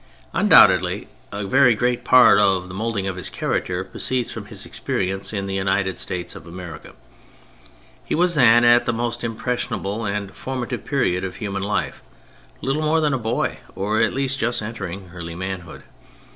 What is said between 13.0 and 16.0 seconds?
a boy, or at least just entering early manhood.